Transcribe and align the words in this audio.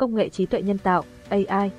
công 0.00 0.14
nghệ 0.14 0.28
trí 0.28 0.46
tuệ 0.46 0.62
nhân 0.62 0.78
tạo, 0.78 1.04
AI. 1.28 1.70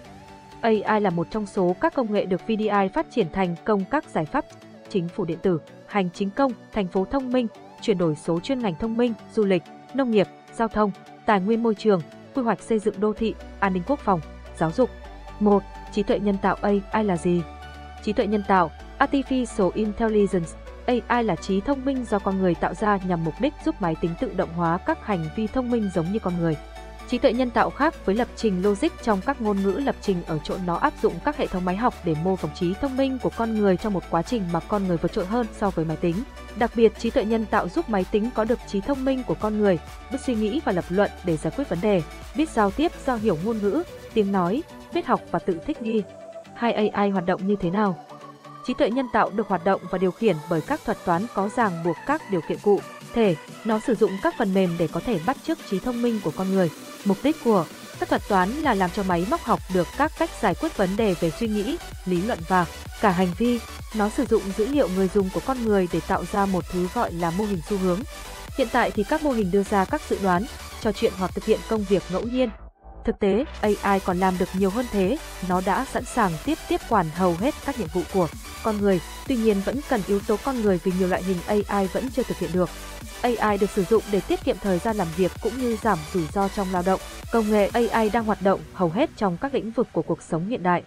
AI 0.61 1.01
là 1.01 1.09
một 1.09 1.27
trong 1.31 1.45
số 1.45 1.75
các 1.81 1.93
công 1.93 2.13
nghệ 2.13 2.25
được 2.25 2.41
VDI 2.47 2.87
phát 2.93 3.05
triển 3.11 3.27
thành 3.33 3.55
công 3.65 3.83
các 3.91 4.05
giải 4.09 4.25
pháp 4.25 4.45
chính 4.89 5.07
phủ 5.07 5.25
điện 5.25 5.37
tử, 5.41 5.59
hành 5.87 6.09
chính 6.13 6.29
công, 6.29 6.51
thành 6.73 6.87
phố 6.87 7.05
thông 7.05 7.31
minh, 7.31 7.47
chuyển 7.81 7.97
đổi 7.97 8.15
số 8.15 8.39
chuyên 8.39 8.59
ngành 8.59 8.75
thông 8.75 8.97
minh, 8.97 9.13
du 9.33 9.45
lịch, 9.45 9.63
nông 9.93 10.11
nghiệp, 10.11 10.27
giao 10.53 10.67
thông, 10.67 10.91
tài 11.25 11.39
nguyên 11.39 11.63
môi 11.63 11.75
trường, 11.75 12.01
quy 12.35 12.41
hoạch 12.41 12.61
xây 12.61 12.79
dựng 12.79 12.99
đô 12.99 13.13
thị, 13.13 13.35
an 13.59 13.73
ninh 13.73 13.83
quốc 13.87 13.99
phòng, 13.99 14.21
giáo 14.57 14.71
dục. 14.71 14.89
1. 15.39 15.63
Trí 15.91 16.03
tuệ 16.03 16.19
nhân 16.19 16.37
tạo 16.41 16.57
AI 16.61 17.03
là 17.03 17.17
gì? 17.17 17.41
Trí 18.03 18.13
tuệ 18.13 18.27
nhân 18.27 18.43
tạo, 18.47 18.71
Artificial 18.99 19.71
Intelligence, 19.73 20.49
AI 20.85 21.23
là 21.23 21.35
trí 21.35 21.61
thông 21.61 21.85
minh 21.85 22.05
do 22.09 22.19
con 22.19 22.39
người 22.39 22.55
tạo 22.55 22.73
ra 22.73 22.99
nhằm 23.07 23.23
mục 23.23 23.33
đích 23.41 23.53
giúp 23.65 23.75
máy 23.79 23.95
tính 24.01 24.11
tự 24.19 24.33
động 24.33 24.49
hóa 24.55 24.77
các 24.77 25.05
hành 25.05 25.25
vi 25.35 25.47
thông 25.47 25.71
minh 25.71 25.89
giống 25.93 26.11
như 26.11 26.19
con 26.19 26.33
người. 26.39 26.55
Trí 27.11 27.17
tuệ 27.17 27.33
nhân 27.33 27.49
tạo 27.49 27.69
khác 27.69 28.05
với 28.05 28.15
lập 28.15 28.27
trình 28.35 28.61
logic 28.63 28.87
trong 29.03 29.21
các 29.25 29.41
ngôn 29.41 29.63
ngữ 29.63 29.81
lập 29.85 29.95
trình 30.01 30.23
ở 30.27 30.39
chỗ 30.43 30.55
nó 30.65 30.75
áp 30.75 30.93
dụng 31.01 31.13
các 31.25 31.37
hệ 31.37 31.47
thống 31.47 31.65
máy 31.65 31.75
học 31.75 31.93
để 32.03 32.15
mô 32.23 32.35
phỏng 32.35 32.51
trí 32.55 32.73
thông 32.73 32.97
minh 32.97 33.17
của 33.23 33.31
con 33.37 33.55
người 33.55 33.77
trong 33.77 33.93
một 33.93 34.03
quá 34.09 34.21
trình 34.21 34.43
mà 34.51 34.59
con 34.59 34.87
người 34.87 34.97
vượt 34.97 35.13
trội 35.13 35.25
hơn 35.25 35.47
so 35.57 35.69
với 35.69 35.85
máy 35.85 35.97
tính. 35.97 36.15
Đặc 36.55 36.71
biệt, 36.75 36.99
trí 36.99 37.09
tuệ 37.09 37.25
nhân 37.25 37.45
tạo 37.45 37.69
giúp 37.69 37.89
máy 37.89 38.05
tính 38.11 38.29
có 38.35 38.43
được 38.43 38.59
trí 38.67 38.81
thông 38.81 39.05
minh 39.05 39.23
của 39.27 39.33
con 39.33 39.59
người, 39.59 39.79
biết 40.11 40.17
suy 40.25 40.35
nghĩ 40.35 40.61
và 40.65 40.71
lập 40.71 40.85
luận 40.89 41.11
để 41.25 41.37
giải 41.37 41.53
quyết 41.57 41.69
vấn 41.69 41.81
đề, 41.81 42.01
biết 42.35 42.49
giao 42.49 42.71
tiếp 42.71 42.91
do 43.05 43.15
hiểu 43.15 43.37
ngôn 43.43 43.57
ngữ, 43.57 43.83
tiếng 44.13 44.31
nói, 44.31 44.63
biết 44.93 45.05
học 45.05 45.21
và 45.31 45.39
tự 45.39 45.59
thích 45.65 45.81
nghi. 45.81 46.03
Hai 46.55 46.73
AI 46.73 47.09
hoạt 47.09 47.25
động 47.25 47.47
như 47.47 47.55
thế 47.59 47.69
nào? 47.69 48.05
Trí 48.67 48.73
tuệ 48.73 48.89
nhân 48.89 49.05
tạo 49.13 49.29
được 49.29 49.47
hoạt 49.47 49.65
động 49.65 49.81
và 49.89 49.97
điều 49.97 50.11
khiển 50.11 50.35
bởi 50.49 50.61
các 50.61 50.79
thuật 50.85 50.97
toán 51.05 51.25
có 51.33 51.49
ràng 51.55 51.83
buộc 51.85 51.95
các 52.07 52.21
điều 52.31 52.41
kiện 52.49 52.57
cụ 52.63 52.79
thể. 53.13 53.35
Nó 53.65 53.79
sử 53.79 53.95
dụng 53.95 54.11
các 54.23 54.35
phần 54.37 54.53
mềm 54.53 54.75
để 54.79 54.87
có 54.87 54.99
thể 54.99 55.19
bắt 55.25 55.37
chước 55.43 55.57
trí 55.69 55.79
thông 55.79 56.01
minh 56.01 56.19
của 56.23 56.31
con 56.37 56.51
người. 56.51 56.69
Mục 57.05 57.17
đích 57.23 57.43
của 57.43 57.65
các 57.99 58.09
thuật 58.09 58.21
toán 58.27 58.49
là 58.49 58.73
làm 58.73 58.89
cho 58.95 59.03
máy 59.03 59.25
móc 59.29 59.41
học 59.41 59.59
được 59.73 59.87
các 59.97 60.11
cách 60.19 60.29
giải 60.41 60.55
quyết 60.55 60.77
vấn 60.77 60.97
đề 60.97 61.15
về 61.19 61.31
suy 61.39 61.47
nghĩ, 61.47 61.77
lý 62.05 62.21
luận 62.21 62.39
và 62.47 62.65
cả 63.01 63.11
hành 63.11 63.31
vi. 63.37 63.59
Nó 63.95 64.09
sử 64.09 64.25
dụng 64.25 64.41
dữ 64.57 64.67
liệu 64.67 64.89
người 64.89 65.09
dùng 65.13 65.29
của 65.33 65.41
con 65.45 65.65
người 65.65 65.87
để 65.93 65.99
tạo 66.07 66.25
ra 66.31 66.45
một 66.45 66.63
thứ 66.71 66.87
gọi 66.93 67.13
là 67.13 67.31
mô 67.31 67.43
hình 67.45 67.61
xu 67.69 67.77
hướng. 67.77 67.99
Hiện 68.57 68.67
tại 68.71 68.91
thì 68.91 69.03
các 69.03 69.23
mô 69.23 69.31
hình 69.31 69.51
đưa 69.51 69.63
ra 69.63 69.85
các 69.85 70.01
dự 70.09 70.19
đoán, 70.23 70.45
trò 70.81 70.91
chuyện 70.91 71.13
hoặc 71.17 71.31
thực 71.35 71.45
hiện 71.45 71.59
công 71.69 71.83
việc 71.83 72.03
ngẫu 72.11 72.21
nhiên. 72.21 72.49
Thực 73.05 73.19
tế, 73.19 73.45
AI 73.61 73.99
còn 73.99 74.19
làm 74.19 74.37
được 74.37 74.49
nhiều 74.53 74.69
hơn 74.69 74.85
thế, 74.91 75.17
nó 75.49 75.61
đã 75.65 75.85
sẵn 75.93 76.05
sàng 76.05 76.31
tiếp 76.45 76.57
tiếp 76.69 76.81
quản 76.89 77.09
hầu 77.09 77.35
hết 77.39 77.53
các 77.65 77.79
nhiệm 77.79 77.87
vụ 77.93 78.01
của 78.13 78.27
con 78.63 78.81
người, 78.81 79.01
tuy 79.27 79.35
nhiên 79.35 79.61
vẫn 79.65 79.79
cần 79.89 80.01
yếu 80.07 80.19
tố 80.19 80.37
con 80.43 80.61
người 80.61 80.79
vì 80.83 80.91
nhiều 80.99 81.07
loại 81.07 81.23
hình 81.23 81.37
AI 81.67 81.87
vẫn 81.87 82.09
chưa 82.15 82.23
thực 82.23 82.37
hiện 82.37 82.49
được. 82.53 82.69
AI 83.21 83.57
được 83.57 83.69
sử 83.69 83.83
dụng 83.83 84.03
để 84.11 84.21
tiết 84.27 84.43
kiệm 84.43 84.55
thời 84.61 84.79
gian 84.79 84.95
làm 84.95 85.07
việc 85.17 85.31
cũng 85.41 85.57
như 85.57 85.77
giảm 85.81 85.97
rủi 86.13 86.23
ro 86.33 86.47
trong 86.47 86.67
lao 86.71 86.83
động. 86.85 86.99
Công 87.31 87.51
nghệ 87.51 87.69
AI 87.73 88.09
đang 88.09 88.23
hoạt 88.23 88.41
động 88.41 88.59
hầu 88.73 88.89
hết 88.89 89.09
trong 89.17 89.37
các 89.41 89.53
lĩnh 89.53 89.71
vực 89.71 89.87
của 89.93 90.01
cuộc 90.01 90.21
sống 90.21 90.47
hiện 90.47 90.63
đại. 90.63 90.83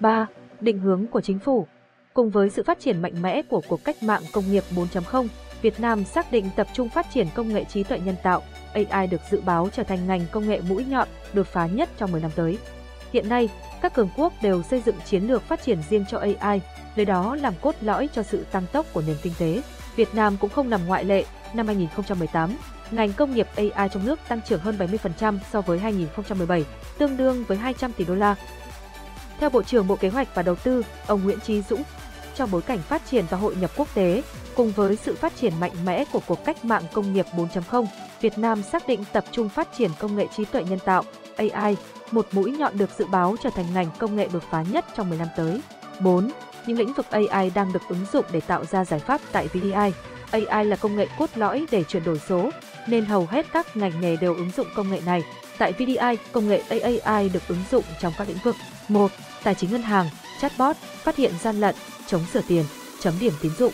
3. 0.00 0.26
Định 0.60 0.78
hướng 0.78 1.06
của 1.06 1.20
chính 1.20 1.38
phủ 1.38 1.66
Cùng 2.14 2.30
với 2.30 2.50
sự 2.50 2.62
phát 2.62 2.80
triển 2.80 3.02
mạnh 3.02 3.22
mẽ 3.22 3.42
của 3.42 3.62
cuộc 3.68 3.84
cách 3.84 4.02
mạng 4.02 4.22
công 4.32 4.52
nghiệp 4.52 4.64
4.0, 4.74 5.28
Việt 5.62 5.80
Nam 5.80 6.04
xác 6.04 6.32
định 6.32 6.50
tập 6.56 6.66
trung 6.72 6.88
phát 6.88 7.06
triển 7.14 7.26
công 7.34 7.48
nghệ 7.48 7.64
trí 7.64 7.82
tuệ 7.82 7.98
nhân 7.98 8.16
tạo. 8.22 8.42
AI 8.72 9.06
được 9.06 9.20
dự 9.30 9.40
báo 9.40 9.68
trở 9.72 9.82
thành 9.82 10.06
ngành 10.06 10.20
công 10.30 10.48
nghệ 10.48 10.60
mũi 10.68 10.84
nhọn, 10.84 11.08
đột 11.32 11.46
phá 11.46 11.66
nhất 11.66 11.88
trong 11.98 12.12
10 12.12 12.20
năm 12.20 12.30
tới. 12.36 12.58
Hiện 13.12 13.28
nay, 13.28 13.48
các 13.80 13.94
cường 13.94 14.10
quốc 14.16 14.32
đều 14.42 14.62
xây 14.62 14.82
dựng 14.86 14.96
chiến 15.04 15.22
lược 15.22 15.42
phát 15.42 15.62
triển 15.62 15.78
riêng 15.90 16.04
cho 16.10 16.18
AI, 16.18 16.60
lấy 16.96 17.06
đó 17.06 17.36
làm 17.36 17.54
cốt 17.60 17.74
lõi 17.80 18.08
cho 18.12 18.22
sự 18.22 18.46
tăng 18.52 18.66
tốc 18.72 18.86
của 18.92 19.02
nền 19.06 19.16
kinh 19.22 19.32
tế. 19.38 19.62
Việt 19.98 20.14
Nam 20.14 20.36
cũng 20.40 20.50
không 20.50 20.70
nằm 20.70 20.86
ngoại 20.86 21.04
lệ, 21.04 21.24
năm 21.54 21.66
2018, 21.66 22.56
ngành 22.90 23.12
công 23.12 23.34
nghiệp 23.34 23.48
AI 23.56 23.88
trong 23.88 24.06
nước 24.06 24.18
tăng 24.28 24.40
trưởng 24.42 24.60
hơn 24.60 24.76
70% 24.78 25.38
so 25.52 25.60
với 25.60 25.78
2017, 25.78 26.64
tương 26.98 27.16
đương 27.16 27.44
với 27.48 27.58
200 27.58 27.92
tỷ 27.92 28.04
đô 28.04 28.14
la. 28.14 28.34
Theo 29.40 29.50
Bộ 29.50 29.62
trưởng 29.62 29.88
Bộ 29.88 29.96
Kế 29.96 30.08
hoạch 30.08 30.34
và 30.34 30.42
Đầu 30.42 30.54
tư, 30.54 30.82
ông 31.06 31.24
Nguyễn 31.24 31.40
Chí 31.40 31.62
Dũng, 31.62 31.82
trong 32.34 32.50
bối 32.50 32.62
cảnh 32.62 32.78
phát 32.78 33.02
triển 33.10 33.24
và 33.30 33.38
hội 33.38 33.56
nhập 33.56 33.70
quốc 33.76 33.88
tế, 33.94 34.22
cùng 34.56 34.72
với 34.72 34.96
sự 34.96 35.14
phát 35.14 35.36
triển 35.36 35.52
mạnh 35.60 35.72
mẽ 35.84 36.04
của 36.12 36.20
cuộc 36.26 36.44
cách 36.44 36.64
mạng 36.64 36.82
công 36.92 37.12
nghiệp 37.12 37.26
4.0, 37.36 37.86
Việt 38.20 38.38
Nam 38.38 38.62
xác 38.62 38.88
định 38.88 39.04
tập 39.12 39.24
trung 39.30 39.48
phát 39.48 39.68
triển 39.78 39.90
công 39.98 40.16
nghệ 40.16 40.26
trí 40.36 40.44
tuệ 40.44 40.64
nhân 40.64 40.78
tạo, 40.78 41.02
AI, 41.36 41.76
một 42.10 42.26
mũi 42.32 42.50
nhọn 42.50 42.78
được 42.78 42.90
dự 42.98 43.06
báo 43.06 43.36
trở 43.42 43.50
thành 43.50 43.66
ngành 43.74 43.86
công 43.98 44.16
nghệ 44.16 44.28
đột 44.32 44.42
phá 44.50 44.64
nhất 44.72 44.84
trong 44.96 45.08
10 45.08 45.18
năm 45.18 45.28
tới. 45.36 45.60
4. 46.00 46.30
Những 46.68 46.78
lĩnh 46.78 46.92
vực 46.92 47.06
AI 47.10 47.50
đang 47.54 47.72
được 47.72 47.82
ứng 47.88 48.04
dụng 48.12 48.24
để 48.32 48.40
tạo 48.40 48.64
ra 48.64 48.84
giải 48.84 49.00
pháp 49.00 49.20
tại 49.32 49.48
VDI. 49.48 49.92
AI 50.30 50.64
là 50.64 50.76
công 50.76 50.96
nghệ 50.96 51.06
cốt 51.18 51.30
lõi 51.34 51.66
để 51.70 51.84
chuyển 51.84 52.04
đổi 52.04 52.20
số, 52.28 52.50
nên 52.86 53.04
hầu 53.04 53.26
hết 53.26 53.46
các 53.52 53.76
ngành 53.76 54.00
nghề 54.00 54.16
đều 54.16 54.34
ứng 54.34 54.50
dụng 54.56 54.66
công 54.74 54.90
nghệ 54.90 55.00
này. 55.06 55.22
Tại 55.58 55.72
VDI, 55.72 56.16
công 56.32 56.48
nghệ 56.48 56.62
AI 57.02 57.28
được 57.28 57.42
ứng 57.48 57.62
dụng 57.70 57.84
trong 58.00 58.12
các 58.18 58.28
lĩnh 58.28 58.38
vực 58.44 58.56
1. 58.88 59.10
Tài 59.44 59.54
chính 59.54 59.72
ngân 59.72 59.82
hàng, 59.82 60.06
chatbot, 60.40 60.76
phát 60.76 61.16
hiện 61.16 61.32
gian 61.42 61.60
lận, 61.60 61.74
chống 62.06 62.22
sửa 62.32 62.42
tiền, 62.48 62.64
chấm 63.00 63.14
điểm 63.20 63.32
tín 63.42 63.52
dụng. 63.58 63.72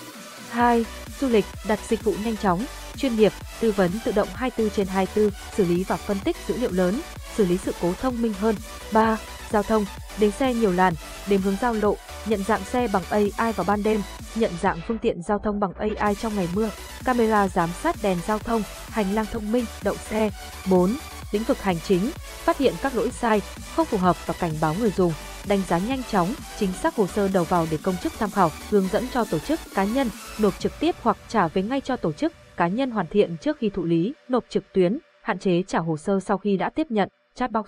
2. 0.50 0.84
Du 1.20 1.28
lịch, 1.28 1.44
đặt 1.68 1.78
dịch 1.88 2.04
vụ 2.04 2.14
nhanh 2.24 2.36
chóng, 2.36 2.64
chuyên 2.96 3.16
nghiệp, 3.16 3.32
tư 3.60 3.72
vấn 3.72 3.90
tự 4.04 4.12
động 4.12 4.28
24 4.34 4.70
trên 4.70 4.86
24, 4.86 5.30
xử 5.56 5.64
lý 5.64 5.84
và 5.84 5.96
phân 5.96 6.18
tích 6.24 6.36
dữ 6.48 6.56
liệu 6.56 6.72
lớn, 6.72 7.00
xử 7.36 7.46
lý 7.46 7.58
sự 7.58 7.74
cố 7.80 7.92
thông 8.00 8.22
minh 8.22 8.32
hơn. 8.40 8.56
3. 8.92 9.18
Giao 9.50 9.62
thông, 9.62 9.84
đếm 10.18 10.30
xe 10.30 10.54
nhiều 10.54 10.72
làn, 10.72 10.94
đếm 11.28 11.40
hướng 11.40 11.56
giao 11.60 11.74
lộ, 11.74 11.96
nhận 12.26 12.44
dạng 12.44 12.64
xe 12.64 12.88
bằng 12.88 13.02
AI 13.10 13.52
vào 13.52 13.64
ban 13.66 13.82
đêm, 13.82 14.02
nhận 14.34 14.50
dạng 14.62 14.80
phương 14.88 14.98
tiện 14.98 15.22
giao 15.22 15.38
thông 15.38 15.60
bằng 15.60 15.72
AI 15.74 16.14
trong 16.14 16.36
ngày 16.36 16.48
mưa, 16.54 16.70
camera 17.04 17.48
giám 17.48 17.70
sát 17.82 17.96
đèn 18.02 18.18
giao 18.26 18.38
thông, 18.38 18.62
hành 18.88 19.14
lang 19.14 19.26
thông 19.32 19.52
minh, 19.52 19.64
đậu 19.82 19.96
xe. 20.10 20.30
4. 20.70 20.96
Lĩnh 21.32 21.42
vực 21.42 21.62
hành 21.62 21.76
chính, 21.88 22.10
phát 22.16 22.58
hiện 22.58 22.74
các 22.82 22.96
lỗi 22.96 23.10
sai, 23.10 23.42
không 23.76 23.86
phù 23.86 23.98
hợp 23.98 24.26
và 24.26 24.34
cảnh 24.40 24.52
báo 24.60 24.74
người 24.74 24.90
dùng, 24.96 25.12
đánh 25.46 25.62
giá 25.68 25.78
nhanh 25.78 26.02
chóng, 26.10 26.34
chính 26.58 26.72
xác 26.72 26.96
hồ 26.96 27.06
sơ 27.06 27.28
đầu 27.28 27.44
vào 27.44 27.66
để 27.70 27.78
công 27.82 27.96
chức 28.02 28.12
tham 28.18 28.30
khảo, 28.30 28.50
hướng 28.70 28.88
dẫn 28.92 29.06
cho 29.14 29.24
tổ 29.24 29.38
chức 29.38 29.60
cá 29.74 29.84
nhân, 29.84 30.10
nộp 30.38 30.60
trực 30.60 30.80
tiếp 30.80 30.94
hoặc 31.02 31.16
trả 31.28 31.48
về 31.48 31.62
ngay 31.62 31.80
cho 31.80 31.96
tổ 31.96 32.12
chức 32.12 32.32
cá 32.56 32.68
nhân 32.68 32.90
hoàn 32.90 33.06
thiện 33.06 33.36
trước 33.40 33.58
khi 33.58 33.70
thụ 33.70 33.84
lý, 33.84 34.14
nộp 34.28 34.44
trực 34.48 34.72
tuyến, 34.72 34.98
hạn 35.22 35.38
chế 35.38 35.62
trả 35.62 35.78
hồ 35.78 35.96
sơ 35.96 36.20
sau 36.20 36.38
khi 36.38 36.56
đã 36.56 36.70
tiếp 36.70 36.86
nhận, 36.90 37.08
chatbox. 37.34 37.66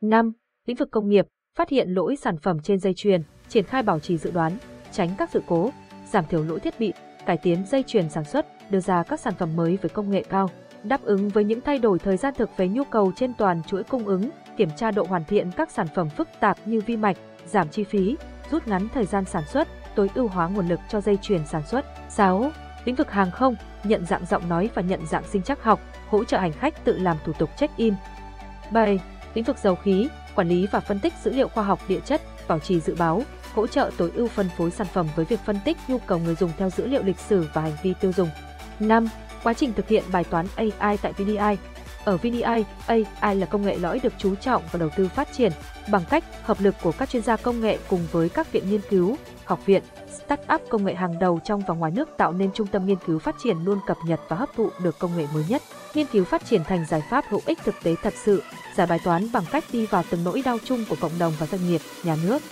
5. 0.00 0.32
Lĩnh 0.66 0.76
vực 0.76 0.88
công 0.90 1.08
nghiệp, 1.08 1.26
phát 1.58 1.68
hiện 1.68 1.88
lỗi 1.88 2.16
sản 2.16 2.36
phẩm 2.38 2.60
trên 2.60 2.78
dây 2.78 2.94
chuyền, 2.94 3.22
triển 3.48 3.64
khai 3.64 3.82
bảo 3.82 4.00
trì 4.00 4.18
dự 4.18 4.30
đoán, 4.30 4.52
tránh 4.92 5.10
các 5.18 5.30
sự 5.32 5.42
cố, 5.46 5.70
giảm 6.12 6.24
thiểu 6.26 6.44
lỗi 6.44 6.60
thiết 6.60 6.80
bị, 6.80 6.92
cải 7.26 7.36
tiến 7.36 7.64
dây 7.70 7.84
chuyền 7.86 8.10
sản 8.10 8.24
xuất, 8.24 8.46
đưa 8.70 8.80
ra 8.80 9.02
các 9.02 9.20
sản 9.20 9.34
phẩm 9.38 9.56
mới 9.56 9.78
với 9.82 9.88
công 9.88 10.10
nghệ 10.10 10.22
cao, 10.22 10.50
đáp 10.84 11.02
ứng 11.04 11.28
với 11.28 11.44
những 11.44 11.60
thay 11.60 11.78
đổi 11.78 11.98
thời 11.98 12.16
gian 12.16 12.34
thực 12.34 12.56
về 12.56 12.68
nhu 12.68 12.84
cầu 12.84 13.12
trên 13.16 13.32
toàn 13.38 13.62
chuỗi 13.62 13.82
cung 13.84 14.06
ứng, 14.06 14.30
kiểm 14.56 14.68
tra 14.76 14.90
độ 14.90 15.04
hoàn 15.08 15.24
thiện 15.24 15.50
các 15.56 15.70
sản 15.70 15.86
phẩm 15.94 16.08
phức 16.10 16.28
tạp 16.40 16.58
như 16.66 16.80
vi 16.86 16.96
mạch, 16.96 17.16
giảm 17.46 17.68
chi 17.68 17.84
phí, 17.84 18.16
rút 18.50 18.68
ngắn 18.68 18.88
thời 18.94 19.04
gian 19.04 19.24
sản 19.24 19.42
xuất, 19.46 19.68
tối 19.94 20.10
ưu 20.14 20.28
hóa 20.28 20.48
nguồn 20.48 20.68
lực 20.68 20.80
cho 20.88 21.00
dây 21.00 21.18
chuyền 21.22 21.46
sản 21.46 21.62
xuất. 21.66 21.84
6. 22.08 22.50
Lĩnh 22.88 22.96
vực 22.96 23.10
hàng 23.10 23.30
không, 23.30 23.56
nhận 23.84 24.06
dạng 24.06 24.26
giọng 24.26 24.48
nói 24.48 24.70
và 24.74 24.82
nhận 24.82 25.06
dạng 25.06 25.24
sinh 25.30 25.42
chắc 25.42 25.62
học, 25.62 25.80
hỗ 26.08 26.24
trợ 26.24 26.38
hành 26.38 26.52
khách 26.52 26.84
tự 26.84 26.98
làm 26.98 27.16
thủ 27.24 27.32
tục 27.32 27.50
check-in. 27.56 27.94
7. 28.70 29.00
Lĩnh 29.34 29.44
vực 29.44 29.56
dầu 29.62 29.74
khí, 29.74 30.08
quản 30.34 30.48
lý 30.48 30.66
và 30.66 30.80
phân 30.80 31.00
tích 31.00 31.12
dữ 31.24 31.32
liệu 31.32 31.48
khoa 31.48 31.64
học 31.64 31.80
địa 31.88 32.00
chất, 32.00 32.22
bảo 32.48 32.58
trì 32.58 32.80
dự 32.80 32.94
báo, 32.94 33.22
hỗ 33.54 33.66
trợ 33.66 33.90
tối 33.96 34.10
ưu 34.14 34.28
phân 34.28 34.48
phối 34.56 34.70
sản 34.70 34.86
phẩm 34.92 35.08
với 35.16 35.24
việc 35.24 35.40
phân 35.40 35.58
tích 35.64 35.76
nhu 35.88 35.98
cầu 35.98 36.18
người 36.18 36.34
dùng 36.34 36.50
theo 36.58 36.70
dữ 36.70 36.86
liệu 36.86 37.02
lịch 37.02 37.18
sử 37.18 37.46
và 37.52 37.62
hành 37.62 37.76
vi 37.82 37.94
tiêu 38.00 38.12
dùng. 38.12 38.28
5. 38.80 39.08
Quá 39.42 39.54
trình 39.54 39.72
thực 39.72 39.88
hiện 39.88 40.04
bài 40.12 40.24
toán 40.24 40.46
AI 40.56 40.96
tại 40.96 41.12
VDI. 41.12 41.56
Ở 42.04 42.16
VDI, 42.16 42.64
AI 42.86 43.36
là 43.36 43.46
công 43.46 43.62
nghệ 43.62 43.78
lõi 43.78 44.00
được 44.02 44.12
chú 44.18 44.34
trọng 44.34 44.62
và 44.72 44.78
đầu 44.78 44.88
tư 44.96 45.08
phát 45.08 45.28
triển 45.32 45.52
bằng 45.90 46.02
cách 46.10 46.24
hợp 46.42 46.60
lực 46.60 46.74
của 46.82 46.92
các 46.92 47.10
chuyên 47.10 47.22
gia 47.22 47.36
công 47.36 47.60
nghệ 47.60 47.78
cùng 47.88 48.06
với 48.12 48.28
các 48.28 48.52
viện 48.52 48.70
nghiên 48.70 48.80
cứu, 48.90 49.16
học 49.44 49.66
viện, 49.66 49.82
start-up 50.18 50.58
công 50.68 50.84
nghệ 50.84 50.94
hàng 50.94 51.18
đầu 51.18 51.40
trong 51.44 51.62
và 51.66 51.74
ngoài 51.74 51.92
nước 51.92 52.08
tạo 52.16 52.32
nên 52.32 52.50
trung 52.54 52.66
tâm 52.66 52.86
nghiên 52.86 52.98
cứu 53.06 53.18
phát 53.18 53.36
triển 53.42 53.56
luôn 53.64 53.78
cập 53.86 53.96
nhật 54.06 54.20
và 54.28 54.36
hấp 54.36 54.48
thụ 54.56 54.70
được 54.82 54.98
công 54.98 55.16
nghệ 55.16 55.26
mới 55.34 55.44
nhất. 55.48 55.62
Nghiên 55.94 56.06
cứu 56.06 56.24
phát 56.24 56.46
triển 56.46 56.64
thành 56.64 56.84
giải 56.88 57.02
pháp 57.10 57.24
hữu 57.28 57.40
ích 57.46 57.58
thực 57.64 57.74
tế 57.82 57.94
thật 58.02 58.14
sự, 58.24 58.42
giải 58.76 58.86
bài 58.86 58.98
toán 59.04 59.32
bằng 59.32 59.44
cách 59.52 59.64
đi 59.72 59.86
vào 59.86 60.04
từng 60.10 60.24
nỗi 60.24 60.42
đau 60.44 60.58
chung 60.64 60.84
của 60.88 60.96
cộng 61.00 61.18
đồng 61.18 61.32
và 61.38 61.46
doanh 61.46 61.68
nghiệp, 61.68 61.80
nhà 62.04 62.16
nước. 62.22 62.42